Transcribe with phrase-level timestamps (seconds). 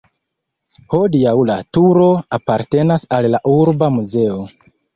[0.93, 2.07] Hodiaŭ la turo
[2.39, 4.45] apartenas al la urba muzeo.